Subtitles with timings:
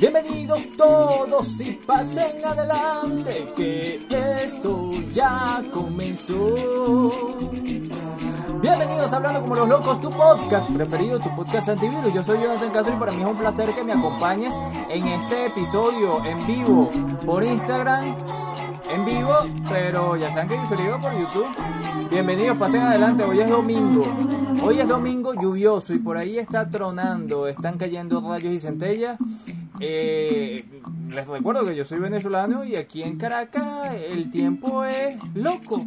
[0.00, 4.04] Bienvenidos todos y pasen adelante que
[4.44, 6.54] esto ya comenzó.
[8.60, 12.12] Bienvenidos a Hablando como los locos, tu podcast preferido, tu podcast antivirus.
[12.12, 14.54] Yo soy Jonathan Castro y para mí es un placer que me acompañes
[14.88, 16.90] en este episodio en vivo
[17.24, 18.16] por Instagram,
[18.92, 19.32] en vivo,
[19.70, 21.46] pero ya saben que diferido por YouTube.
[22.10, 23.24] Bienvenidos, pasen adelante.
[23.24, 24.04] Hoy es domingo.
[24.62, 29.18] Hoy es domingo lluvioso y por ahí está tronando, están cayendo rayos y centellas.
[29.84, 30.64] Eh,
[31.12, 35.84] les recuerdo que yo soy venezolano y aquí en Caracas el tiempo es loco,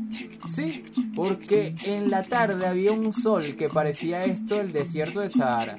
[0.54, 0.84] sí,
[1.16, 5.78] porque en la tarde había un sol que parecía esto el desierto de Sahara.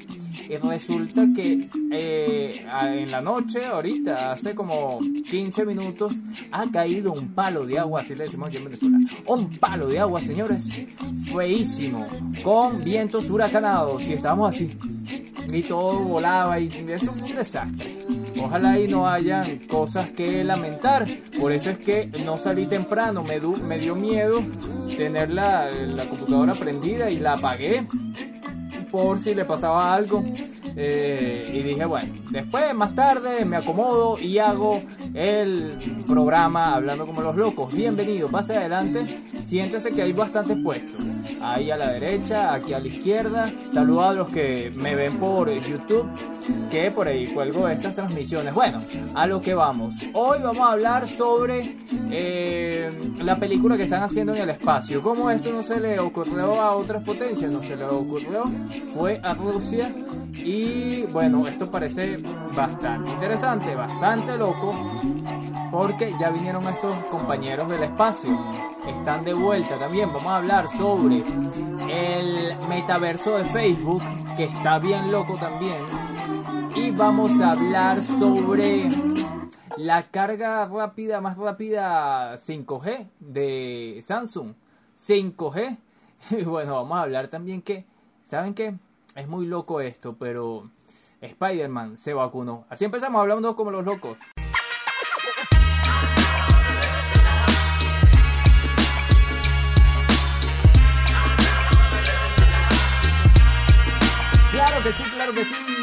[0.48, 2.66] Y resulta que eh,
[3.02, 6.12] en la noche, ahorita, hace como 15 minutos,
[6.52, 8.98] ha caído un palo de agua, así le decimos aquí en Venezuela.
[9.26, 10.68] Un palo de agua, señores,
[11.32, 12.06] feísimo,
[12.44, 14.02] con vientos huracanados.
[14.04, 14.76] Y estábamos así,
[15.52, 17.95] y todo volaba, y eso fue un desastre.
[18.42, 21.06] Ojalá y no hayan cosas que lamentar.
[21.38, 23.22] Por eso es que no salí temprano.
[23.22, 24.42] Me, me dio miedo
[24.96, 27.86] tener la, la, computadora prendida y la apagué
[28.90, 30.24] por si le pasaba algo.
[30.78, 34.82] Eh, y dije, bueno, después, más tarde, me acomodo y hago
[35.14, 37.74] el programa Hablando como los locos.
[37.74, 39.06] Bienvenido, pase adelante.
[39.42, 41.06] Siéntese que hay bastantes puestos
[41.42, 43.52] ahí a la derecha, aquí a la izquierda.
[43.72, 46.06] Saludo a los que me ven por YouTube,
[46.70, 48.54] que por ahí cuelgo estas transmisiones.
[48.54, 48.82] Bueno,
[49.14, 49.94] a lo que vamos.
[50.12, 51.76] Hoy vamos a hablar sobre
[52.10, 55.02] eh, la película que están haciendo en el espacio.
[55.02, 58.44] Como esto no se le ocurrió a otras potencias, no se le ocurrió,
[58.94, 59.90] fue a Rusia.
[60.34, 62.18] Y bueno, esto parece
[62.54, 64.74] bastante interesante, bastante loco
[65.70, 68.38] porque ya vinieron estos compañeros del espacio.
[68.86, 70.12] Están de vuelta también.
[70.12, 71.22] Vamos a hablar sobre
[71.90, 74.02] el metaverso de Facebook,
[74.36, 76.05] que está bien loco también.
[76.76, 78.88] Y vamos a hablar sobre
[79.78, 84.54] la carga rápida, más rápida 5G de Samsung.
[84.94, 85.78] 5G.
[86.30, 87.86] Y bueno, vamos a hablar también que,
[88.22, 88.74] ¿saben qué?
[89.14, 90.70] Es muy loco esto, pero
[91.20, 92.66] Spider-Man se vacunó.
[92.68, 94.18] Así empezamos hablando como los locos.
[104.50, 105.75] Claro que sí, claro que sí.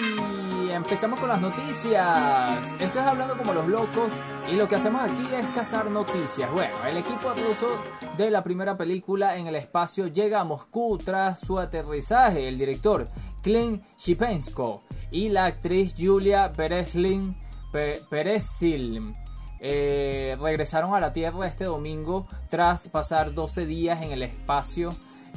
[0.74, 2.74] Empezamos con las noticias.
[2.80, 4.12] Esto es hablando como los locos
[4.52, 6.52] y lo que hacemos aquí es cazar noticias.
[6.52, 7.80] Bueno, el equipo ruso
[8.18, 12.48] de la primera película en el espacio llega a Moscú tras su aterrizaje.
[12.48, 13.08] El director
[13.44, 14.82] Clint Shipensko
[15.12, 17.36] y la actriz Julia Perezlin
[18.10, 19.14] Perezil
[19.60, 24.90] eh, regresaron a la Tierra este domingo tras pasar 12 días en el espacio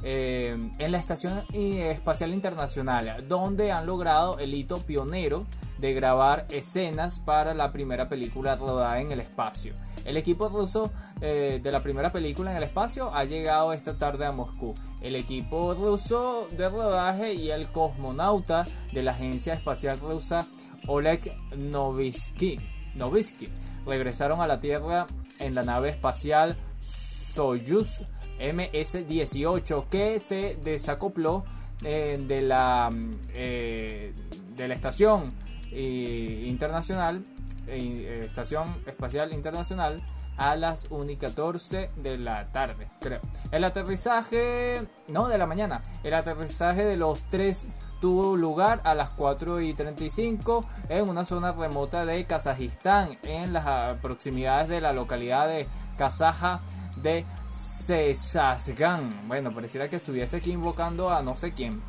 [0.02, 5.46] eh, en la Estación Espacial Internacional, donde han logrado el hito pionero
[5.78, 9.74] de grabar escenas para la primera película rodada en el espacio.
[10.04, 14.24] El equipo ruso eh, de la primera película en el espacio ha llegado esta tarde
[14.24, 14.74] a Moscú.
[15.00, 20.46] El equipo ruso de rodaje y el cosmonauta de la Agencia Espacial Rusa
[20.86, 22.60] Oleg Novitsky,
[22.94, 23.48] Novitsky
[23.86, 25.06] regresaron a la Tierra
[25.38, 28.02] en la nave espacial Soyuz
[28.38, 31.44] MS-18 que se desacopló
[31.84, 32.90] eh, de, la,
[33.34, 34.14] eh,
[34.54, 35.34] de la estación
[35.72, 37.24] eh, internacional,
[37.66, 40.02] estación espacial internacional
[40.36, 43.20] a las 1 y 14 de la tarde, creo.
[43.50, 47.66] El aterrizaje, no de la mañana, el aterrizaje de los tres
[48.00, 53.94] tuvo lugar a las 4 y 35 en una zona remota de Kazajistán, en las
[53.94, 56.60] proximidades de la localidad de Kazaja
[56.96, 59.28] de Sesasgan.
[59.28, 61.80] Bueno, pareciera que estuviese aquí invocando a no sé quién.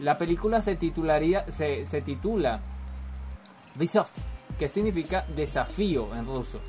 [0.00, 2.60] La película se titularía, se, se titula
[3.76, 4.08] Visov,
[4.58, 6.60] que significa desafío en ruso.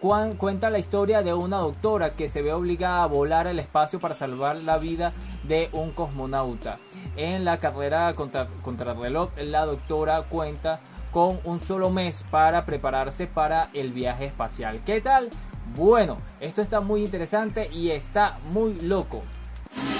[0.00, 4.16] Cuenta la historia de una doctora que se ve obligada a volar al espacio para
[4.16, 5.12] salvar la vida
[5.44, 6.80] de un cosmonauta.
[7.16, 10.80] En la carrera contra, contra reloj, la doctora cuenta
[11.12, 14.80] con un solo mes para prepararse para el viaje espacial.
[14.84, 15.30] ¿Qué tal?
[15.74, 19.22] Bueno, esto está muy interesante y está muy loco.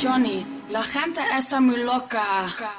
[0.03, 2.23] Johnny, la gente está muy loca.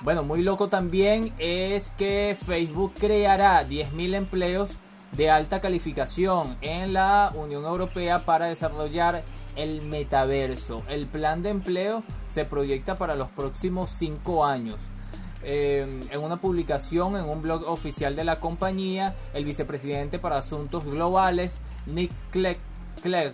[0.02, 4.70] Bueno, muy loco también es que Facebook creará 10.000 empleos
[5.14, 9.24] de alta calificación en la Unión Europea para desarrollar
[9.56, 10.84] el metaverso.
[10.88, 14.78] El plan de empleo se proyecta para los próximos 5 años.
[15.46, 20.86] Eh, en una publicación en un blog oficial de la compañía, el vicepresidente para asuntos
[20.86, 22.58] globales, Nick Clegg,
[23.04, 23.34] Clegg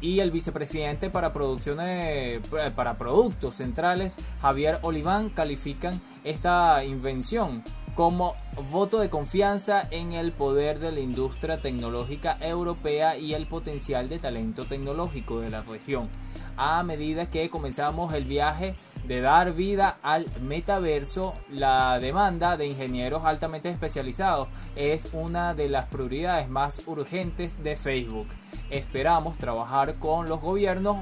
[0.00, 2.40] y el vicepresidente para producciones
[2.74, 7.62] para productos centrales Javier Oliván califican esta invención
[7.94, 8.34] como
[8.70, 14.18] voto de confianza en el poder de la industria tecnológica europea y el potencial de
[14.18, 16.08] talento tecnológico de la región.
[16.56, 23.24] A medida que comenzamos el viaje de dar vida al metaverso, la demanda de ingenieros
[23.24, 28.28] altamente especializados es una de las prioridades más urgentes de Facebook.
[28.72, 30.96] Esperamos trabajar con los gobiernos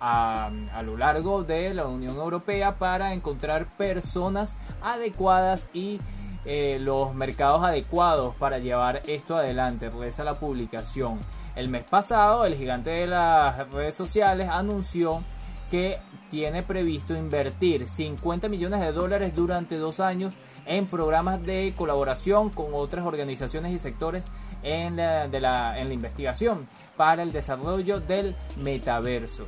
[0.00, 0.50] a,
[0.84, 6.00] lo largo de la Unión Europea para encontrar personas adecuadas y
[6.44, 9.88] eh, los mercados adecuados para llevar esto adelante.
[9.88, 11.20] Reza la publicación.
[11.54, 15.22] El mes pasado, el gigante de las redes sociales anunció
[15.70, 15.98] que
[16.28, 20.34] tiene previsto invertir 50 millones de dólares durante dos años
[20.66, 24.24] en programas de colaboración con otras organizaciones y sectores
[24.62, 29.44] en la, investigación para el desarrollo del metaverso.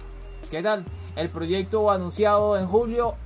[0.51, 0.85] ¿Qué tal?
[1.15, 3.17] El proyecto anunciado en julio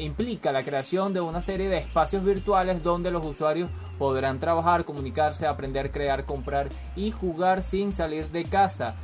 [0.00, 3.68] implica la creación de una serie de espacios virtuales donde los usuarios
[3.98, 8.94] podrán trabajar, comunicarse, aprender, crear, comprar y jugar sin salir de casa.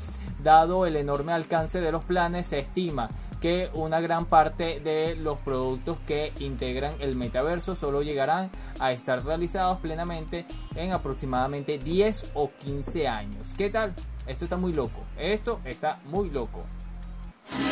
[0.43, 3.11] Dado el enorme alcance de los planes, se estima
[3.41, 9.25] que una gran parte de los productos que integran el metaverso solo llegarán a estar
[9.25, 10.47] realizados plenamente
[10.77, 13.47] en aproximadamente 10 o 15 años.
[13.57, 13.95] ¿Qué tal?
[14.29, 15.03] Esto está muy loco.
[15.19, 16.65] Esto está muy loco.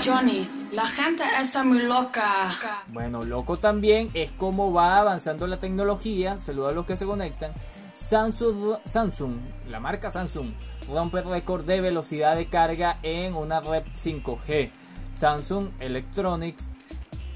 [0.05, 2.83] Johnny, la gente está muy loca.
[2.89, 6.41] Bueno, loco también es cómo va avanzando la tecnología.
[6.41, 7.53] Saludos a los que se conectan.
[7.93, 9.39] Samsung, Samsung,
[9.69, 10.51] la marca Samsung,
[10.89, 14.71] rompe récord de velocidad de carga en una red 5G.
[15.13, 16.71] Samsung Electronics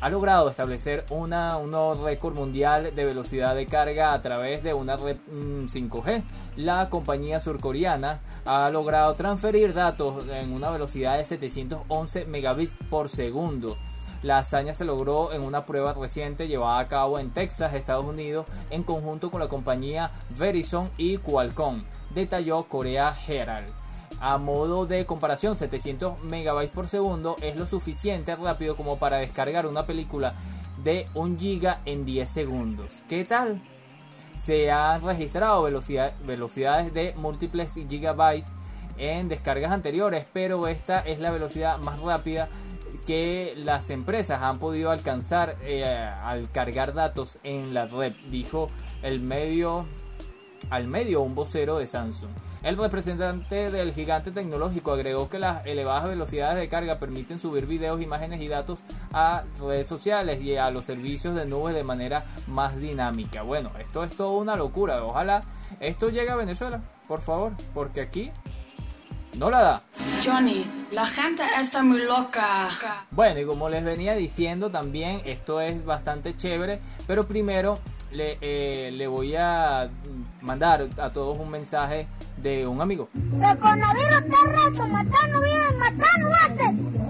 [0.01, 4.73] ha logrado establecer una, un nuevo récord mundial de velocidad de carga a través de
[4.73, 6.23] una red 5G.
[6.23, 6.25] Mm,
[6.57, 13.77] la compañía surcoreana ha logrado transferir datos en una velocidad de 711 megabits por segundo.
[14.23, 18.47] La hazaña se logró en una prueba reciente llevada a cabo en Texas, Estados Unidos,
[18.71, 23.80] en conjunto con la compañía Verizon y Qualcomm, detalló Corea Herald.
[24.21, 29.67] A modo de comparación, 700 megabytes por segundo es lo suficiente rápido como para descargar
[29.67, 30.35] una película
[30.85, 32.93] de 1 giga en 10 segundos.
[33.09, 33.63] ¿Qué tal?
[34.37, 38.53] Se han registrado velocidades de múltiples gigabytes
[38.99, 42.51] en descargas anteriores, pero esta es la velocidad más rápida
[43.07, 48.69] que las empresas han podido alcanzar eh, al cargar datos en la red, dijo
[49.03, 49.87] el medio
[50.69, 52.31] al medio un vocero de Samsung.
[52.63, 58.03] El representante del gigante tecnológico agregó que las elevadas velocidades de carga permiten subir videos,
[58.03, 58.81] imágenes y datos
[59.15, 63.43] a redes sociales y a los servicios de nubes de manera más dinámica.
[63.43, 65.03] Bueno, esto es toda una locura.
[65.05, 65.43] Ojalá
[65.81, 68.31] esto llegue a Venezuela, por favor, porque aquí
[69.39, 69.83] no la da.
[70.23, 72.69] Johnny, la gente está muy loca.
[73.11, 77.79] Bueno, y como les venía diciendo también, esto es bastante chévere, pero primero
[78.13, 79.89] le, eh, le voy a
[80.43, 82.07] mandar a todos un mensaje
[82.43, 83.09] de un amigo.
[83.15, 86.31] El coronavirus está matando bien, matando,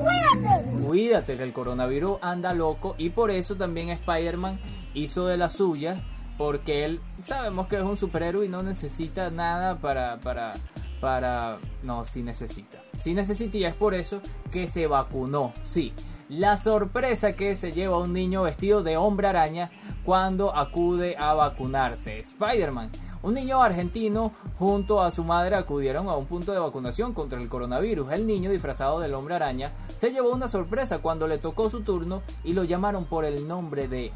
[0.02, 0.86] cuídate.
[0.86, 4.58] Cuídate, que el coronavirus anda loco y por eso también Spider-Man
[4.94, 6.00] hizo de las suyas,
[6.36, 10.54] porque él sabemos que es un superhéroe y no necesita nada para, para,
[11.00, 12.82] para, no, sí necesita.
[12.98, 15.92] Sí necesita y es por eso que se vacunó, sí.
[16.28, 19.70] La sorpresa que se lleva un niño vestido de hombre araña
[20.04, 22.20] cuando acude a vacunarse.
[22.20, 22.90] Spider-Man
[23.22, 27.48] un niño argentino junto a su madre acudieron a un punto de vacunación contra el
[27.48, 28.12] coronavirus.
[28.12, 32.22] El niño disfrazado del hombre araña se llevó una sorpresa cuando le tocó su turno
[32.44, 34.12] y lo llamaron por el nombre de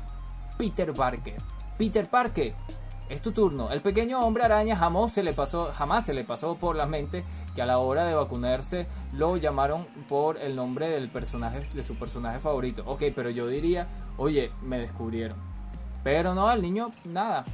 [0.56, 1.36] Peter Parker.
[1.76, 2.54] Peter Parker,
[3.08, 3.70] es tu turno.
[3.70, 7.24] El pequeño hombre araña jamás se le pasó, jamás se le pasó por la mente
[7.54, 11.94] que a la hora de vacunarse lo llamaron por el nombre del personaje de su
[11.96, 12.82] personaje favorito.
[12.86, 15.36] Ok, pero yo diría, oye, me descubrieron.
[16.02, 17.44] Pero no, el niño nada,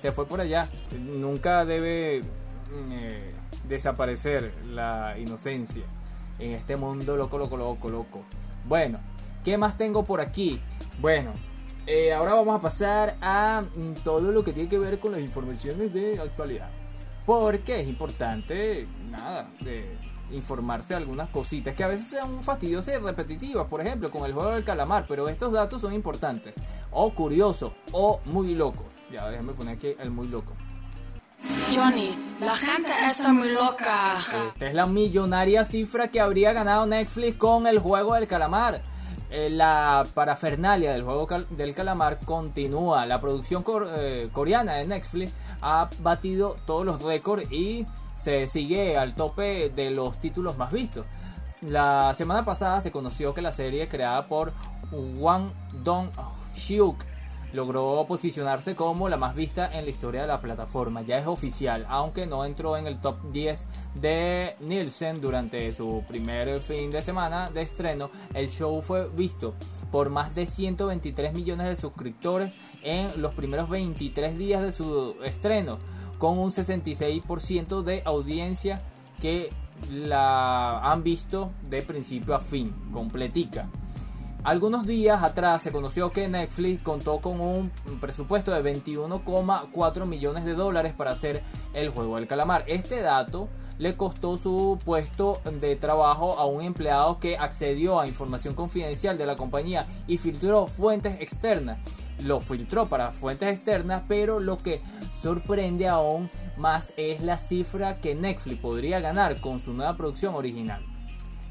[0.00, 0.68] se fue por allá.
[0.98, 3.34] Nunca debe mm, eh,
[3.68, 5.84] desaparecer la inocencia
[6.38, 8.22] en este mundo loco, loco, loco, loco.
[8.66, 8.98] Bueno,
[9.44, 10.58] ¿qué más tengo por aquí?
[11.00, 11.32] Bueno,
[11.86, 15.20] eh, ahora vamos a pasar a mm, todo lo que tiene que ver con las
[15.20, 16.70] informaciones de actualidad.
[17.26, 19.50] Porque es importante, nada,
[20.32, 24.32] informarse de algunas cositas que a veces son fastidiosas y repetitivas, por ejemplo, con el
[24.32, 26.54] juego del calamar, pero estos datos son importantes,
[26.90, 28.99] o curiosos, o muy locos.
[29.12, 30.52] Ya, déjame poner aquí el muy loco.
[31.74, 34.18] Johnny, la gente está muy loca.
[34.52, 38.82] Esta es la millonaria cifra que habría ganado Netflix con el juego del calamar.
[39.30, 43.06] Eh, la parafernalia del juego del calamar continúa.
[43.06, 43.64] La producción
[43.96, 47.86] eh, coreana de Netflix ha batido todos los récords y
[48.16, 51.06] se sigue al tope de los títulos más vistos.
[51.62, 54.52] La semana pasada se conoció que la serie creada por
[54.92, 55.52] Wang
[55.84, 56.96] Dong-hyuk
[57.52, 61.02] logró posicionarse como la más vista en la historia de la plataforma.
[61.02, 63.66] Ya es oficial, aunque no entró en el top 10
[64.00, 68.10] de Nielsen durante su primer fin de semana de estreno.
[68.34, 69.54] El show fue visto
[69.90, 75.78] por más de 123 millones de suscriptores en los primeros 23 días de su estreno,
[76.18, 78.82] con un 66% de audiencia
[79.20, 79.48] que
[79.90, 83.68] la han visto de principio a fin, completica.
[84.42, 87.70] Algunos días atrás se conoció que Netflix contó con un
[88.00, 91.42] presupuesto de 21,4 millones de dólares para hacer
[91.74, 92.64] el juego del calamar.
[92.66, 98.54] Este dato le costó su puesto de trabajo a un empleado que accedió a información
[98.54, 101.78] confidencial de la compañía y filtró fuentes externas.
[102.24, 104.80] Lo filtró para fuentes externas, pero lo que
[105.22, 110.82] sorprende aún más es la cifra que Netflix podría ganar con su nueva producción original.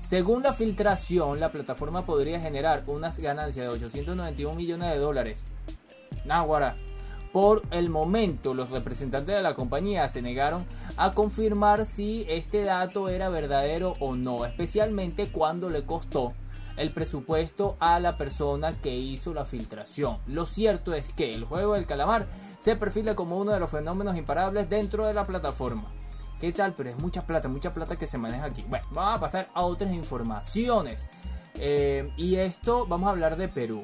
[0.09, 5.43] Según la filtración, la plataforma podría generar unas ganancias de 891 millones de dólares.
[6.25, 6.77] Náguara.
[7.31, 10.65] Por el momento, los representantes de la compañía se negaron
[10.97, 16.33] a confirmar si este dato era verdadero o no, especialmente cuando le costó
[16.75, 20.17] el presupuesto a la persona que hizo la filtración.
[20.25, 22.25] Lo cierto es que el juego del calamar
[22.57, 25.98] se perfila como uno de los fenómenos imparables dentro de la plataforma.
[26.39, 26.73] ¿Qué tal?
[26.73, 28.63] Pero es mucha plata, mucha plata que se maneja aquí.
[28.67, 31.09] Bueno, vamos a pasar a otras informaciones.
[31.55, 33.83] Eh, y esto, vamos a hablar de Perú.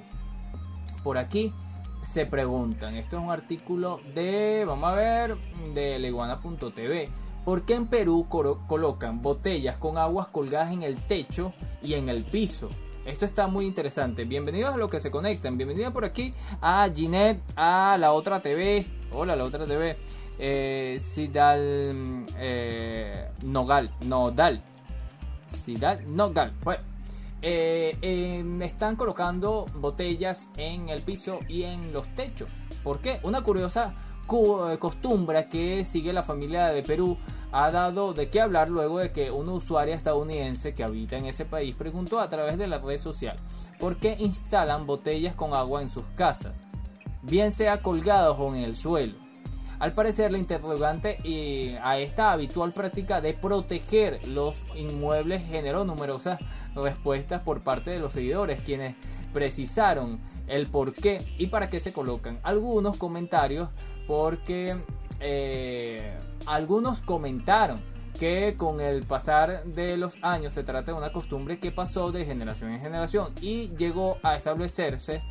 [1.03, 1.53] Por aquí
[2.01, 5.37] se preguntan, esto es un artículo de, vamos a ver,
[5.73, 7.09] de leguana.tv.
[7.43, 12.23] ¿Por qué en Perú colocan botellas con aguas colgadas en el techo y en el
[12.23, 12.69] piso?
[13.05, 14.23] Esto está muy interesante.
[14.23, 15.57] Bienvenidos a los que se conectan.
[15.57, 18.85] Bienvenida por aquí a Ginette, a la otra TV.
[19.11, 19.97] Hola, la otra TV
[20.39, 24.61] eh, Sidal eh, Nogal, Nodal,
[25.47, 26.53] Sidal Nogal.
[26.63, 26.83] Bueno,
[27.41, 32.49] eh, em, están colocando botellas en el piso y en los techos.
[32.83, 33.19] ¿Por qué?
[33.23, 33.93] Una curiosa
[34.27, 37.17] eh, costumbre que sigue la familia de Perú
[37.51, 41.45] ha dado de qué hablar luego de que una usuaria estadounidense que habita en ese
[41.45, 43.35] país preguntó a través de la red social
[43.79, 46.59] por qué instalan botellas con agua en sus casas,
[47.21, 49.24] bien sea colgados o en el suelo.
[49.79, 56.39] Al parecer, la interrogante y a esta habitual práctica de proteger los inmuebles generó numerosas
[56.75, 58.95] respuestas por parte de los seguidores, quienes
[59.33, 62.39] precisaron el por qué y para qué se colocan.
[62.43, 63.69] Algunos comentarios
[64.07, 64.77] porque
[65.19, 67.81] eh, algunos comentaron
[68.17, 72.25] que con el pasar de los años se trata de una costumbre que pasó de
[72.25, 75.21] generación en generación y llegó a establecerse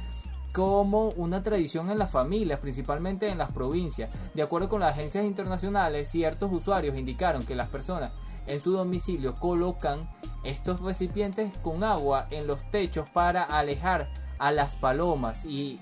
[0.54, 4.08] como una tradición en las familias, principalmente en las provincias.
[4.34, 8.12] De acuerdo con las agencias internacionales, ciertos usuarios indicaron que las personas
[8.46, 10.08] en su domicilio colocan
[10.44, 14.08] estos recipientes con agua en los techos para alejar
[14.38, 15.80] a las palomas y,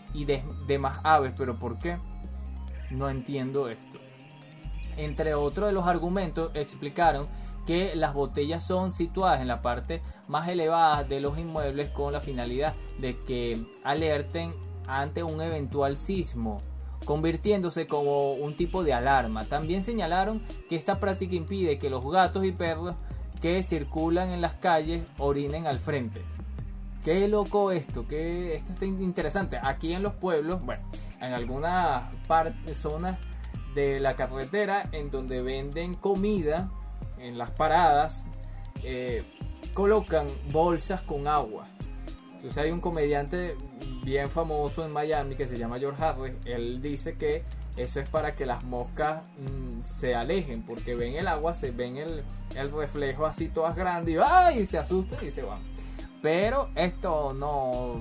[0.66, 1.34] demás aves.
[1.36, 1.98] ¿Pero por qué?
[2.90, 3.98] No entiendo esto.
[4.96, 7.28] Entre otros de los argumentos explicaron
[7.66, 12.20] que las botellas son situadas en la parte más elevada de los inmuebles con la
[12.20, 14.52] finalidad de que alerten
[14.86, 16.60] ante un eventual sismo,
[17.04, 19.44] convirtiéndose como un tipo de alarma.
[19.44, 22.94] También señalaron que esta práctica impide que los gatos y perros
[23.40, 26.22] que circulan en las calles orinen al frente.
[27.04, 29.58] Qué loco esto, que esto está interesante.
[29.60, 30.84] Aquí en los pueblos, bueno,
[31.20, 32.04] en algunas
[32.76, 33.18] zonas
[33.74, 36.70] de la carretera en donde venden comida
[37.22, 38.24] en las paradas
[38.82, 39.22] eh,
[39.74, 41.66] colocan bolsas con agua.
[42.34, 43.56] Entonces hay un comediante
[44.02, 46.34] bien famoso en Miami que se llama George Harris.
[46.44, 47.44] Él dice que
[47.76, 51.96] eso es para que las moscas mm, se alejen porque ven el agua, se ven
[51.96, 52.22] el,
[52.72, 54.66] reflejo así todas grandes y, ¡ay!
[54.66, 55.60] se asustan y se van.
[56.20, 57.98] Pero esto no,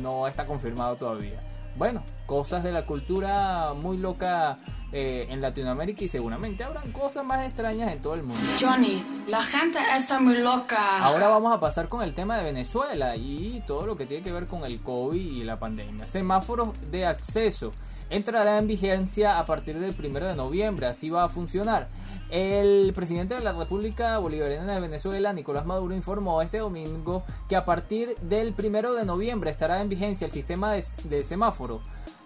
[0.00, 1.42] no está confirmado todavía.
[1.76, 4.58] Bueno, cosas de la cultura muy loca
[4.92, 8.42] eh, en Latinoamérica y seguramente habrán cosas más extrañas en todo el mundo.
[8.60, 10.98] Johnny, la gente está muy loca.
[10.98, 14.32] Ahora vamos a pasar con el tema de Venezuela y todo lo que tiene que
[14.32, 16.06] ver con el COVID y la pandemia.
[16.06, 17.70] Semáforos de acceso
[18.10, 21.88] entrará en vigencia a partir del 1 de noviembre, así va a funcionar.
[22.28, 27.64] El presidente de la República Bolivariana de Venezuela, Nicolás Maduro, informó este domingo que a
[27.64, 31.80] partir del 1 de noviembre estará en vigencia el sistema de, de semáforo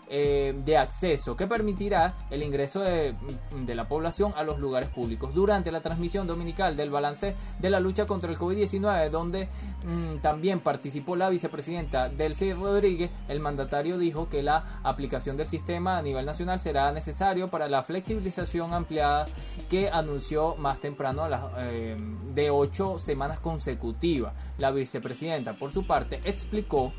[0.09, 3.15] eh, de acceso que permitirá el ingreso de,
[3.75, 5.35] la población a los lugares públicos.
[5.35, 9.49] Durante la transmisión dominical del balance de la lucha contra el COVID-19, donde
[9.85, 15.99] mm, también participó la vicepresidenta Delcy Rodríguez, el mandatario dijo que la aplicación del sistema
[15.99, 19.27] a nivel nacional será necesario para la flexibilización ampliada
[19.69, 21.97] que anunció más temprano a las, eh,
[22.33, 24.35] de ocho semanas consecutivas.
[24.59, 26.93] La vicepresidenta, por su parte, explicó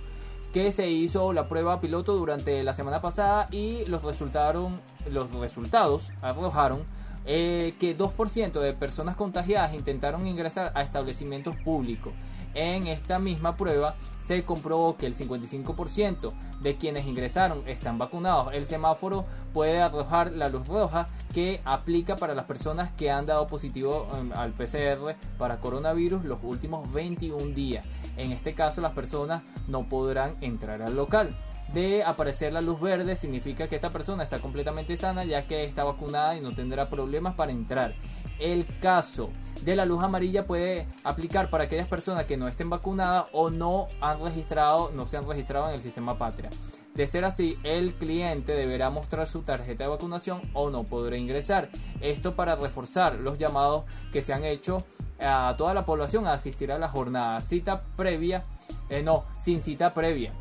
[0.53, 4.79] que se hizo la prueba piloto durante la semana pasada y los, resultaron,
[5.11, 6.83] los resultados arrojaron
[7.25, 12.13] eh, que 2% de personas contagiadas intentaron ingresar a establecimientos públicos.
[12.53, 18.53] En esta misma prueba se comprobó que el 55% de quienes ingresaron están vacunados.
[18.53, 23.47] El semáforo puede arrojar la luz roja que aplica para las personas que han dado
[23.47, 27.85] positivo em, al PCR para coronavirus los últimos 21 días.
[28.17, 31.35] En este caso las personas no podrán entrar al local
[31.73, 35.83] de aparecer la luz verde significa que esta persona está completamente sana ya que está
[35.83, 37.93] vacunada y no tendrá problemas para entrar.
[38.39, 39.29] El caso
[39.63, 43.87] de la luz amarilla puede aplicar para aquellas personas que no estén vacunadas o no
[44.01, 46.49] han registrado, no se han registrado en el sistema Patria.
[46.93, 51.69] De ser así, el cliente deberá mostrar su tarjeta de vacunación o no podrá ingresar.
[52.01, 54.83] Esto para reforzar los llamados que se han hecho
[55.19, 57.41] a toda la población a asistir a la jornada.
[57.41, 58.45] Cita previa,
[58.89, 60.33] eh, no, sin cita previa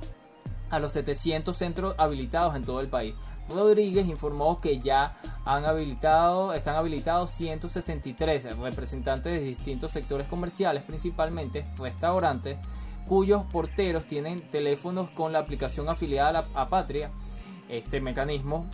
[0.70, 3.14] a los 700 centros habilitados en todo el país.
[3.48, 11.64] Rodríguez informó que ya han habilitado, están habilitados 163 representantes de distintos sectores comerciales, principalmente
[11.78, 12.58] restaurantes,
[13.06, 17.10] cuyos porteros tienen teléfonos con la aplicación afiliada a Patria.
[17.68, 18.66] Este mecanismo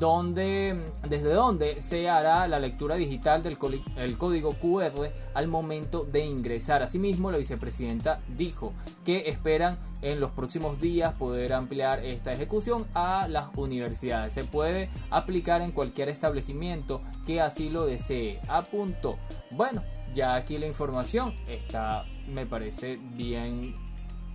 [0.00, 3.58] desde donde se hará la lectura digital del
[3.96, 6.82] el código QR al momento de ingresar.
[6.82, 8.72] Asimismo, la vicepresidenta dijo
[9.04, 14.32] que esperan en los próximos días poder ampliar esta ejecución a las universidades.
[14.32, 18.40] Se puede aplicar en cualquier establecimiento que así lo desee.
[18.48, 19.18] Apuntó.
[19.50, 19.82] Bueno,
[20.14, 23.74] ya aquí la información está, me parece bien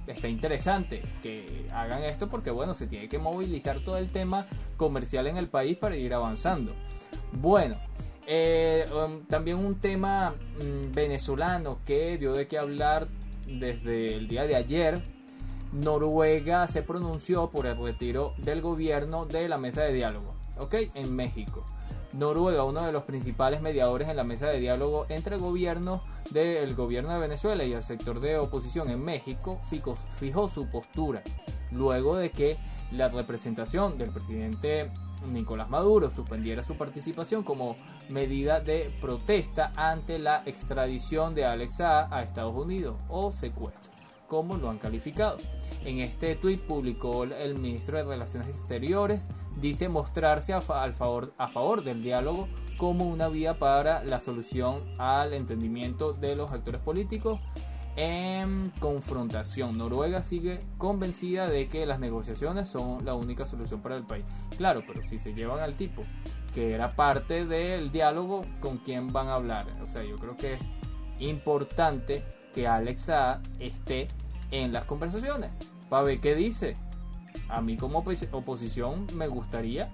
[0.08, 4.48] está interesante que hagan esto porque bueno, se tiene que movilizar todo el tema
[4.78, 6.74] comercial en el país para ir avanzando.
[7.32, 7.78] Bueno,
[8.28, 13.08] eh, um, también un tema mm, venezolano que dio de qué hablar
[13.48, 15.02] desde el día de ayer.
[15.72, 20.76] Noruega se pronunció por el retiro del gobierno de la mesa de diálogo, ¿ok?
[20.94, 21.66] En México.
[22.16, 26.02] Noruega, uno de los principales mediadores en la mesa de diálogo entre el gobierno
[26.32, 29.60] del gobierno de Venezuela y el sector de oposición en México,
[30.14, 31.22] fijó, su postura
[31.72, 32.58] luego de que
[32.92, 34.92] la representación del presidente
[35.28, 37.76] Nicolás Maduro suspendiera su participación como
[38.10, 43.92] medida de protesta ante la extradición de Alexa a Estados Unidos o secuestro,
[44.28, 45.38] como lo han calificado.
[45.84, 51.84] En este tuit publicó el ministro de Relaciones Exteriores dice mostrarse a, favor, a favor
[51.84, 57.40] del diálogo como una vía para la solución al entendimiento de los actores políticos
[57.96, 59.78] en confrontación.
[59.78, 64.26] Noruega sigue convencida de que las negociaciones son la única solución para el país.
[64.58, 66.04] Claro, pero si se llevan al tipo
[66.54, 69.68] que era parte del diálogo, ¿con quién van a hablar?
[69.82, 70.60] O sea, yo creo que es
[71.20, 72.24] importante
[72.56, 74.08] que Alexa esté
[74.50, 75.52] en las conversaciones
[75.90, 76.78] para ver qué dice
[77.50, 79.92] a mí como oposición me gustaría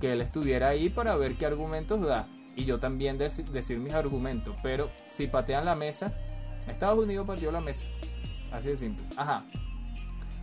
[0.00, 4.54] que él estuviera ahí para ver qué argumentos da y yo también decir mis argumentos.
[4.62, 6.12] Pero si patean la mesa,
[6.68, 7.86] Estados Unidos pateó la mesa.
[8.52, 9.04] Así de simple.
[9.16, 9.44] Ajá.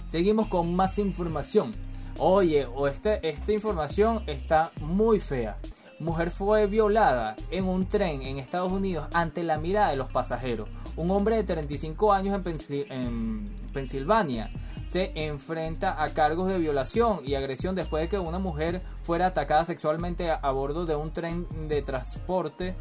[0.08, 1.72] Seguimos con más información.
[2.18, 5.58] Oye, o este, esta información está muy fea.
[6.02, 10.68] Mujer fue violada en un tren en Estados Unidos ante la mirada de los pasajeros.
[10.96, 14.50] Un hombre de 35 años en, en Pensilvania
[14.88, 19.64] se enfrenta a cargos de violación y agresión después de que una mujer fuera atacada
[19.64, 22.76] sexualmente a, bordo de un tren de transporte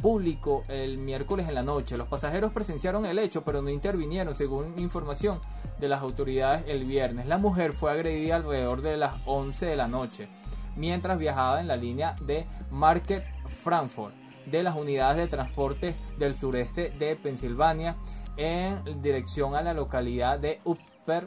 [0.00, 1.96] público el miércoles en la noche.
[1.96, 5.40] Los pasajeros presenciaron el hecho, pero no intervinieron, según información
[5.80, 7.26] de las autoridades el viernes.
[7.26, 10.28] La mujer fue agredida alrededor de las 11 de la noche,
[10.76, 13.24] mientras viajaba en la línea de Market
[13.62, 14.14] Frankfurt
[14.46, 17.96] de las unidades de transporte del sureste de Pensilvania
[18.36, 21.26] en dirección a la localidad de Upper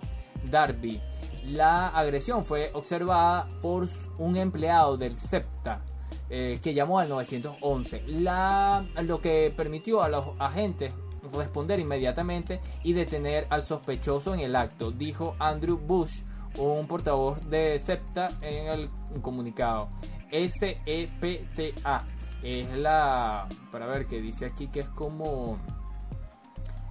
[0.49, 1.01] Darby.
[1.45, 5.81] La agresión fue observada por un empleado del SEPTA
[6.29, 10.93] eh, que llamó al 911, la, lo que permitió a los agentes
[11.33, 16.21] responder inmediatamente y detener al sospechoso en el acto, dijo Andrew Bush,
[16.57, 18.89] un portavoz de SEPTA en el
[19.21, 19.89] comunicado.
[20.31, 22.05] SEPTA
[22.43, 25.57] es la, para ver qué dice aquí que es como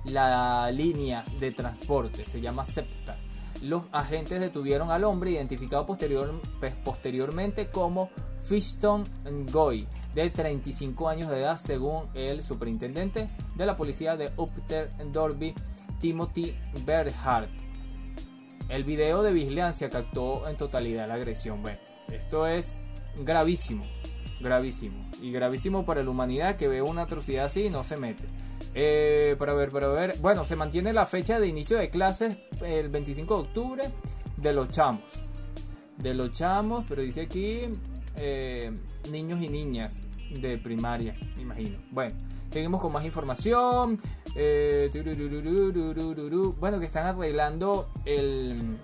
[0.04, 3.18] la línea de transporte, se llama SEPTA.
[3.62, 8.10] Los agentes detuvieron al hombre identificado pues, posteriormente como
[8.42, 9.04] Fishton
[9.50, 15.54] Goy, de 35 años de edad, según el superintendente de la policía de Upter Dorby,
[16.00, 17.65] Timothy Berhardt.
[18.68, 21.62] El video de vigilancia captó en totalidad la agresión.
[21.62, 21.78] Bueno,
[22.10, 22.74] esto es
[23.18, 23.84] gravísimo,
[24.40, 25.08] gravísimo.
[25.22, 28.24] Y gravísimo para la humanidad que ve una atrocidad así y no se mete.
[28.74, 30.18] Eh, para ver, para ver.
[30.20, 33.84] Bueno, se mantiene la fecha de inicio de clases el 25 de octubre
[34.36, 35.04] de los chamos.
[35.96, 37.62] De los chamos, pero dice aquí
[38.16, 38.72] eh,
[39.10, 41.78] niños y niñas de primaria, me imagino.
[41.90, 42.14] Bueno,
[42.50, 44.00] seguimos con más información.
[46.58, 48.78] Bueno, que están arreglando el.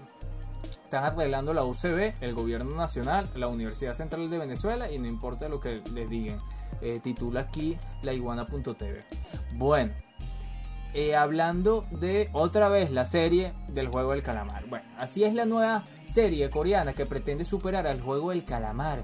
[0.84, 5.48] Están arreglando la UCB, el gobierno nacional, la Universidad Central de Venezuela y no importa
[5.48, 6.40] lo que les digan.
[6.82, 9.00] Eh, titula aquí la iguana.tv.
[9.54, 9.92] Bueno,
[10.94, 14.66] eh, hablando de otra vez la serie del juego del calamar.
[14.66, 19.02] Bueno, así es la nueva serie coreana que pretende superar al juego del calamar.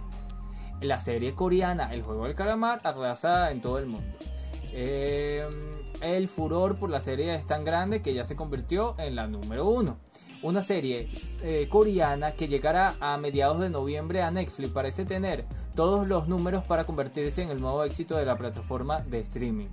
[0.81, 4.07] La serie coreana El juego del calamar arrasa en todo el mundo.
[4.73, 5.47] Eh,
[6.01, 9.69] el furor por la serie es tan grande que ya se convirtió en la número
[9.69, 9.99] uno.
[10.41, 11.11] Una serie
[11.43, 16.65] eh, coreana que llegará a mediados de noviembre a Netflix parece tener todos los números
[16.65, 19.67] para convertirse en el nuevo éxito de la plataforma de streaming.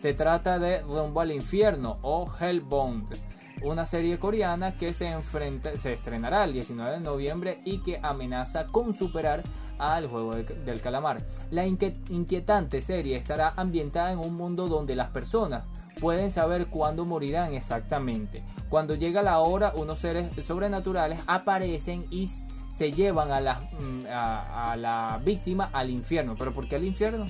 [0.00, 3.14] Se trata de Rumbo al Infierno o Hellbound,
[3.62, 8.66] una serie coreana que se, enfrenta, se estrenará el 19 de noviembre y que amenaza
[8.66, 9.42] con superar
[9.78, 11.18] al juego del calamar.
[11.50, 15.64] La inquietante serie estará ambientada en un mundo donde las personas
[16.00, 18.42] pueden saber cuándo morirán exactamente.
[18.68, 22.28] Cuando llega la hora, unos seres sobrenaturales aparecen y
[22.72, 26.36] se llevan a la, mm, a, la víctima al infierno.
[26.38, 27.26] ¿Pero por qué al infierno?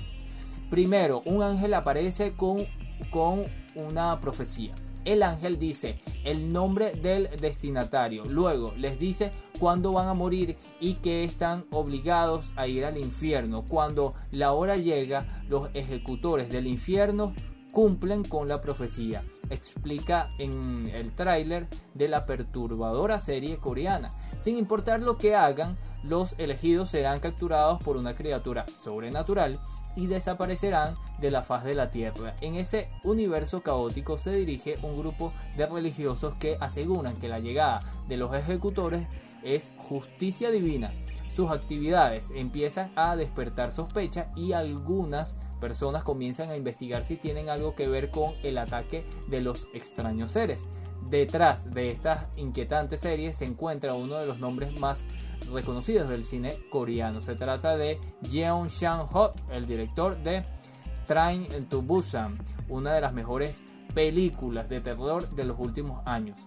[0.69, 2.59] Primero, un ángel aparece con,
[3.09, 4.75] con una profecía.
[5.09, 8.25] El ángel dice el nombre del destinatario.
[8.25, 13.65] Luego les dice cuándo van a morir y que están obligados a ir al infierno.
[13.67, 17.33] Cuando la hora llega, los ejecutores del infierno
[17.71, 24.11] cumplen con la profecía, explica en el tráiler de la perturbadora serie coreana.
[24.37, 29.57] Sin importar lo que hagan, los elegidos serán capturados por una criatura sobrenatural
[29.95, 32.35] y desaparecerán de la faz de la tierra.
[32.41, 37.81] En ese universo caótico se dirige un grupo de religiosos que aseguran que la llegada
[38.07, 39.07] de los ejecutores
[39.43, 40.91] es justicia divina.
[41.35, 47.75] Sus actividades empiezan a despertar sospecha y algunas personas comienzan a investigar si tienen algo
[47.75, 50.67] que ver con el ataque de los extraños seres.
[51.09, 55.05] Detrás de estas inquietantes series se encuentra uno de los nombres más
[55.51, 57.21] reconocidos del cine coreano.
[57.21, 57.99] Se trata de
[58.29, 60.43] Jeon Sang-ho, el director de
[61.07, 66.39] Train to Busan, una de las mejores películas de terror de los últimos años.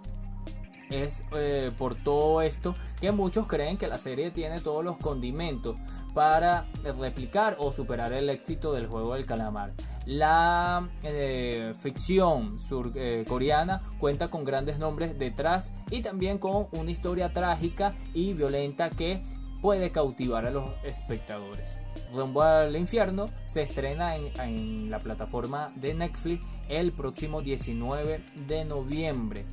[0.90, 5.76] Es eh, por todo esto que muchos creen que la serie tiene todos los condimentos
[6.14, 6.66] para
[6.98, 9.72] replicar o superar el éxito del juego del calamar.
[10.07, 17.33] La eh, ficción surcoreana eh, cuenta con grandes nombres detrás y también con una historia
[17.33, 19.23] trágica y violenta que
[19.61, 21.79] puede cautivar a los espectadores.
[22.12, 29.47] Rumbo al infierno se estrena en, la plataforma de Netflix el próximo 19 de noviembre.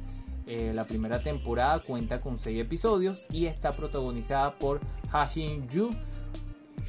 [0.48, 4.80] Eh, la primera temporada cuenta con 6 episodios y está protagonizada por
[5.12, 5.92] Ha Shin Yu,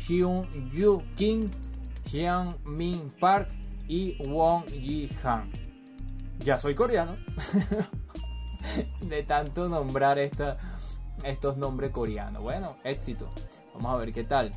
[0.09, 1.51] Hyun Yu Kim,
[2.11, 3.51] Hyun Min Park
[3.87, 5.51] y Won Ji Han.
[6.41, 7.17] Ya soy coreano.
[9.01, 10.57] de tanto nombrar esta,
[11.25, 12.43] estos nombres coreanos.
[12.43, 13.29] Bueno, éxito.
[13.75, 14.55] Vamos a ver qué tal.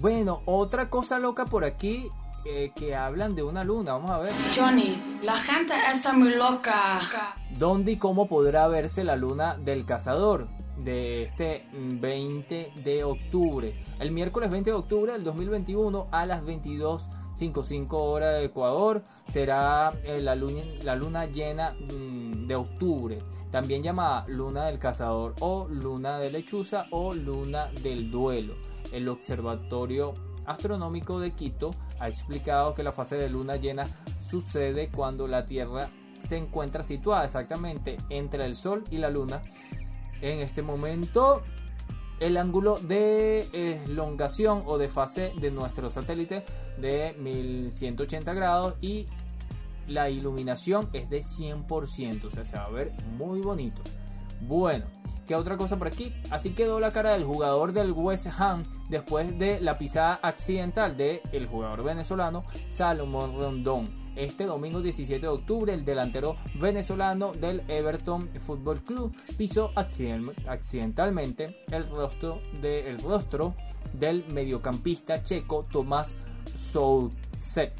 [0.00, 2.08] Bueno, otra cosa loca por aquí
[2.74, 3.92] que hablan de una luna.
[3.92, 4.32] Vamos a ver.
[4.56, 7.00] Johnny, la gente está muy loca.
[7.58, 10.48] ¿Dónde y cómo podrá verse la luna del cazador?
[10.78, 13.72] De este 20 de octubre.
[13.98, 20.20] El miércoles 20 de octubre del 2021 a las 22.55 horas de Ecuador será eh,
[20.20, 23.18] la, luna, la luna llena mm, de octubre,
[23.50, 28.54] también llamada luna del cazador o luna de lechuza o luna del duelo.
[28.92, 30.14] El observatorio
[30.46, 33.84] astronómico de Quito ha explicado que la fase de luna llena
[34.28, 39.42] sucede cuando la Tierra se encuentra situada exactamente entre el Sol y la Luna.
[40.20, 41.42] En este momento,
[42.20, 43.48] el ángulo de
[43.86, 46.44] elongación o de fase de nuestro satélite
[46.78, 49.06] de 1180 grados y
[49.86, 53.80] la iluminación es de 100%, o sea, se va a ver muy bonito.
[54.40, 54.86] Bueno,
[55.28, 56.14] ¿Qué otra cosa por aquí?
[56.30, 61.20] Así quedó la cara del jugador del West Ham después de la pisada accidental del
[61.32, 64.07] el jugador venezolano Salomón Rondón.
[64.18, 71.88] Este domingo 17 de octubre, el delantero venezolano del Everton Football Club pisó accidentalmente el
[71.88, 72.40] rostro,
[73.92, 76.16] del mediocampista checo Tomás
[76.72, 77.72] Soucek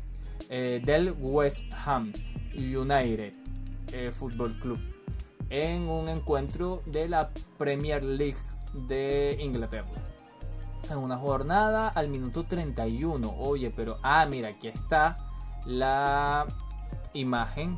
[0.48, 2.12] eh, del West Ham
[2.55, 3.33] United
[3.92, 4.79] eh, Football Club
[5.51, 8.38] en un encuentro de la Premier League
[8.87, 9.88] de Inglaterra.
[10.88, 13.29] En una jornada al minuto 31.
[13.40, 15.28] Oye, pero ah, mira, aquí está
[15.68, 16.46] la
[17.12, 17.76] imagen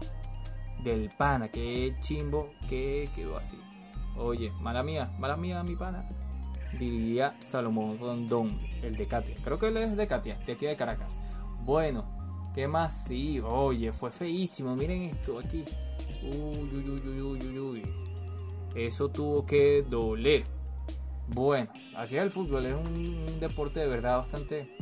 [0.83, 1.49] del pana.
[1.49, 3.59] Que chimbo que quedó así.
[4.17, 6.09] Oye, mala mía, mala mía, mi pana.
[6.79, 9.35] Diría Salomón Rondón, el de Katia.
[9.43, 11.19] Creo que él es de Katia, de aquí de Caracas.
[11.65, 12.05] Bueno,
[12.55, 13.05] ¿qué más?
[13.05, 14.77] Sí, oye, fue feísimo.
[14.77, 15.65] Miren esto aquí.
[16.23, 17.83] Uy, uy, uy, uy, uy, uy.
[18.75, 20.45] Eso tuvo que doler.
[21.27, 22.65] Bueno, así el fútbol.
[22.65, 24.77] Es un deporte de verdad bastante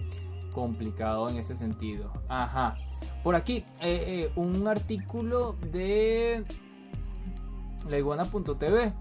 [0.52, 2.12] complicado en ese sentido.
[2.28, 2.76] Ajá.
[3.28, 6.46] Por aquí, eh, eh, un artículo de
[7.86, 8.94] leguana.tv.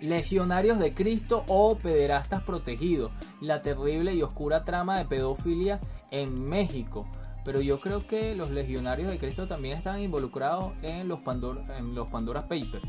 [0.00, 3.12] Legionarios de Cristo o pederastas protegidos.
[3.42, 7.06] La terrible y oscura trama de pedofilia en México.
[7.44, 11.94] Pero yo creo que los legionarios de Cristo también están involucrados en los Pandora, en
[11.94, 12.80] los Papers.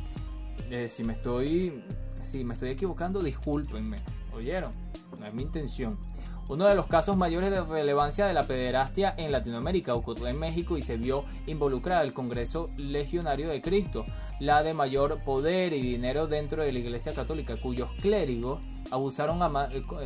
[0.69, 1.84] Eh, si me estoy
[2.21, 3.97] si me estoy equivocando, discúlpenme.
[4.34, 4.71] ¿Oyeron?
[5.19, 5.99] No es mi intención.
[6.47, 10.77] Uno de los casos mayores de relevancia de la pederastia en Latinoamérica ocurrió en México
[10.77, 14.05] y se vio involucrada el Congreso Legionario de Cristo,
[14.39, 18.60] la de mayor poder y dinero dentro de la Iglesia Católica, cuyos clérigos
[18.91, 19.39] abusaron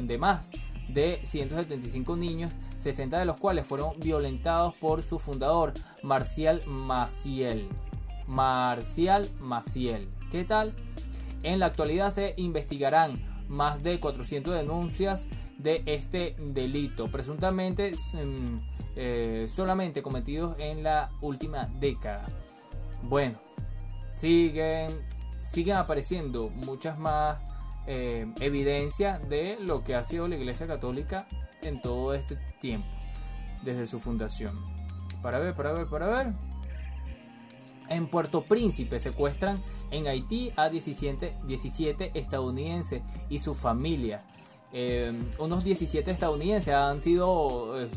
[0.08, 0.48] de más
[0.88, 5.74] de 175 niños, 60 de los cuales fueron violentados por su fundador,
[6.04, 7.68] Marcial Maciel.
[8.28, 10.08] Marcial Maciel.
[10.32, 10.74] ¿Qué tal?
[11.44, 15.28] En la actualidad se investigarán más de 400 denuncias
[15.60, 18.58] de este delito, presuntamente mm,
[18.96, 22.26] eh, solamente cometidos en la última década.
[23.04, 23.38] Bueno,
[24.16, 24.90] siguen,
[25.42, 27.38] siguen apareciendo muchas más
[27.86, 31.28] eh, evidencias de lo que ha sido la Iglesia Católica
[31.62, 32.88] en todo este tiempo,
[33.64, 34.58] desde su fundación.
[35.22, 36.34] Para ver, para ver, para ver.
[37.90, 44.24] En Puerto Príncipe secuestran en Haití a 17, 17 estadounidenses y su familia.
[44.72, 47.90] Eh, unos 17 estadounidenses han sido eh,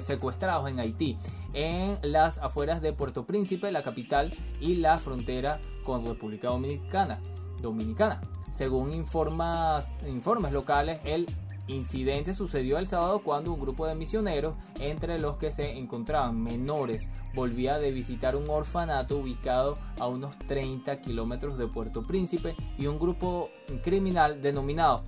[0.00, 1.18] secuestrados en Haití,
[1.52, 7.20] en las afueras de Puerto Príncipe, la capital y la frontera con República Dominicana.
[7.60, 8.20] Dominicana.
[8.52, 11.26] Según informes locales, el
[11.68, 17.08] incidente sucedió el sábado cuando un grupo de misioneros, entre los que se encontraban menores,
[17.34, 22.98] volvía de visitar un orfanato ubicado a unos 30 kilómetros de Puerto Príncipe y un
[22.98, 23.50] grupo
[23.82, 25.04] criminal denominado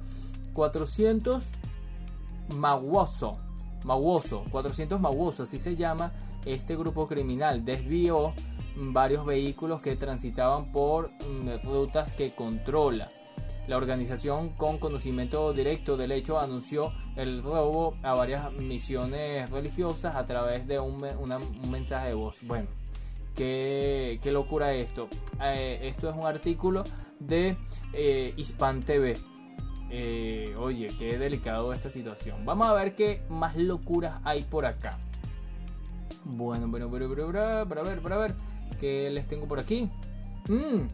[0.53, 1.43] 400
[2.57, 3.39] Maguoso,
[3.85, 6.13] Maguoso, 400 Maguoso, así se llama
[6.45, 8.33] este grupo criminal, desvió
[8.77, 13.11] varios vehículos que transitaban por mm, rutas que controla.
[13.69, 20.27] La organización con conocimiento directo del hecho anunció el robo a varias misiones religiosas a
[20.27, 21.01] través de un,
[21.71, 22.37] mensaje de voz.
[22.43, 22.67] Bueno,
[23.37, 25.09] qué, locura esto.
[25.41, 26.83] Eh, esto es un artículo
[27.21, 27.57] de
[27.93, 29.15] eh, Hispan TV.
[29.95, 32.47] Eh, oye, qué delicado esta situación.
[32.47, 34.99] Vamos a ver qué más locuras hay por acá.
[36.25, 38.35] Bueno, bueno, bueno, bueno, para ver, para ver.
[38.81, 39.91] ¿Qué les tengo por aquí?
[40.49, 40.87] Mmm,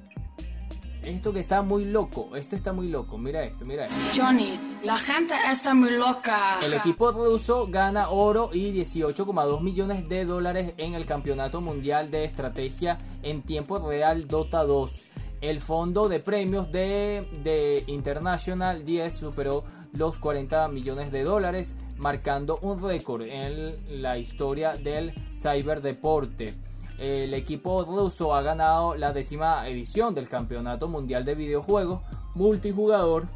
[1.04, 3.96] esto que está muy loco, esto está muy loco, mira esto, mira esto.
[4.14, 6.58] Johnny, la gente está muy loca.
[6.62, 12.24] El equipo ruso gana oro y 18,2 millones de dólares en el Campeonato Mundial de
[12.24, 15.02] Estrategia en tiempo real Dota 2.
[15.40, 22.58] El fondo de premios de, de International 10 superó los 40 millones de dólares, marcando
[22.62, 26.54] un récord en la historia del ciberdeporte
[26.98, 32.00] el equipo ruso ha ganado la décima edición del Campeonato Mundial de Videojuegos
[32.34, 33.28] multijugador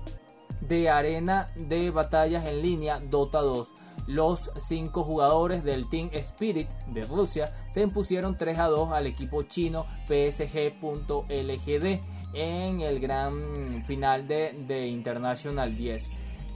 [0.61, 3.69] de arena de batallas en línea Dota 2.
[4.07, 9.43] Los cinco jugadores del Team Spirit de Rusia se impusieron 3 a 2 al equipo
[9.45, 12.01] chino PSG.lgd
[12.35, 16.11] en el gran final de, de International 10.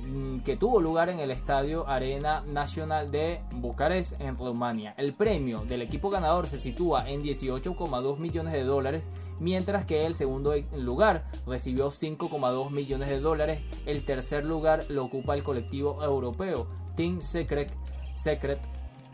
[0.07, 4.95] Mm, que tuvo lugar en el Estadio Arena Nacional de Bucarest en Rumania.
[4.97, 9.03] El premio del equipo ganador se sitúa en 18,2 millones de dólares,
[9.41, 13.61] mientras que el segundo lugar recibió 5,2 millones de dólares.
[13.85, 17.73] El tercer lugar lo ocupa el colectivo europeo Team Secret,
[18.15, 18.61] Secret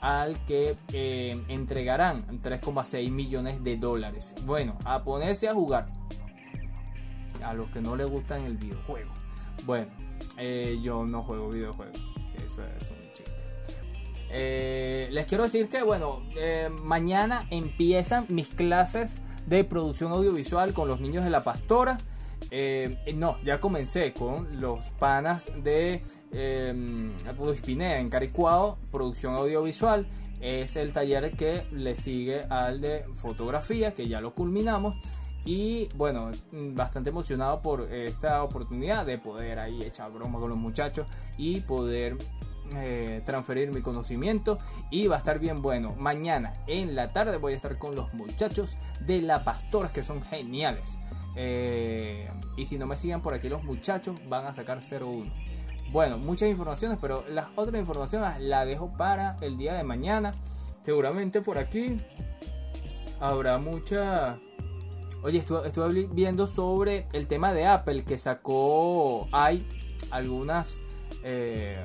[0.01, 4.35] al que eh, entregarán 3,6 millones de dólares.
[4.45, 5.87] Bueno, a ponerse a jugar.
[7.43, 9.11] A los que no les gustan el videojuego.
[9.65, 9.93] Bueno,
[10.39, 11.99] eh, yo no juego videojuegos.
[12.37, 13.33] Eso es un chiste.
[14.31, 20.89] Eh, les quiero decir que, bueno, eh, mañana empiezan mis clases de producción audiovisual con
[20.89, 21.99] los niños de la pastora.
[23.15, 26.03] no, ya comencé con los panas de
[27.65, 30.07] Pineda en Caricuado, producción audiovisual.
[30.41, 34.97] Es el taller que le sigue al de fotografía, que ya lo culminamos.
[35.45, 41.07] Y bueno, bastante emocionado por esta oportunidad de poder ahí echar broma con los muchachos
[41.37, 42.17] y poder
[42.77, 44.57] eh, transferir mi conocimiento
[44.91, 45.95] y va a estar bien bueno.
[45.99, 50.23] Mañana en la tarde voy a estar con los muchachos de La Pastoras que son
[50.23, 50.97] geniales.
[51.35, 55.31] Eh, y si no me siguen por aquí los muchachos van a sacar 01.
[55.91, 60.35] Bueno, muchas informaciones, pero las otras informaciones las dejo para el día de mañana.
[60.85, 61.99] Seguramente por aquí
[63.21, 64.39] habrá mucha...
[65.23, 69.29] Oye, estuve, viendo sobre el tema de Apple que sacó...
[69.33, 69.67] Hay
[70.11, 70.83] algunas...
[71.23, 71.77] Eh,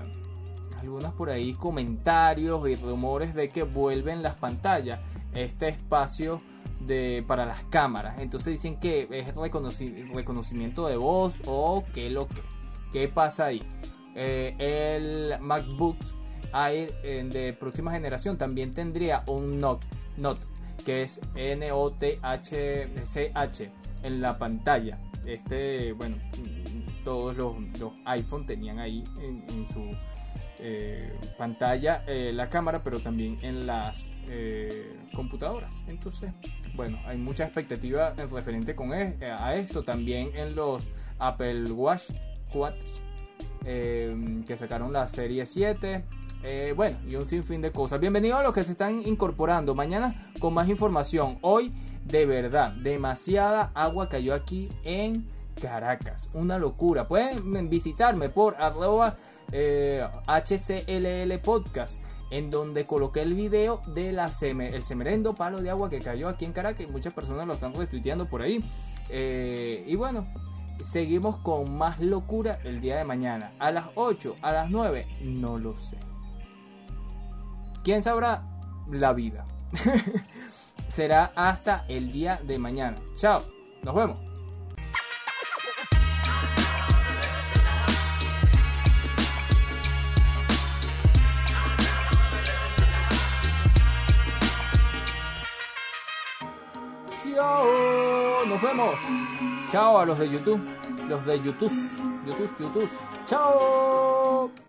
[1.18, 5.00] por ahí comentarios y rumores de que vuelven las pantallas,
[5.34, 6.42] este espacio
[6.80, 8.20] de, para las cámaras.
[8.20, 12.28] Entonces dicen que es reconocimiento de voz o qué lo
[12.92, 13.64] qué pasa ahí.
[14.16, 15.98] Eh, el MacBook
[16.54, 19.86] Air eh, de próxima generación también tendría un Note
[20.86, 22.52] que es N-O-T-H-C-H
[24.04, 25.00] en la pantalla.
[25.26, 26.18] Este, bueno,
[27.04, 29.92] todos los, los iPhone tenían ahí en su
[30.60, 35.84] eh, pantalla eh, la cámara, pero también en las eh, computadoras.
[35.88, 36.32] Entonces,
[36.74, 39.84] bueno, hay mucha expectativa en referente con e, a esto.
[39.84, 40.84] También en los
[41.20, 42.12] Apple Watch,
[43.64, 46.06] que sacaron la serie 7.
[46.76, 48.00] bueno, y un sinfín de cosas.
[48.00, 49.76] Bienvenidos a los que se están incorporando.
[49.76, 51.38] Mañana con más información.
[51.42, 51.72] Hoy,
[52.06, 55.28] de verdad, demasiada agua cayó aquí en
[55.62, 56.30] Caracas.
[56.34, 57.08] Una locura.
[57.08, 59.18] Pueden visitarme por arroba
[60.28, 65.90] HCLL eh, Podcast, en donde coloqué el video de la el semerendo palo de agua
[65.90, 68.64] que cayó aquí en Caracas y muchas personas lo están retuiteando por ahí.
[69.10, 70.28] Eh, y bueno,
[70.84, 73.52] seguimos con más locura el día de mañana.
[73.60, 75.98] A las 8, a las 9, no lo sé.
[77.84, 78.44] ¿Quién sabrá?
[78.90, 79.46] La vida.
[80.88, 82.98] Será hasta el día de mañana.
[83.18, 83.42] Chao,
[83.84, 84.28] nos vemos.
[98.48, 99.57] Nos vemos.
[99.72, 100.62] Chao a los de YouTube.
[101.10, 101.72] Los de YouTube.
[102.26, 102.90] YouTube, YouTube.
[103.26, 104.68] Chao.